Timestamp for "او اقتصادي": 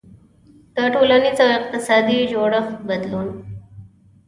1.43-2.19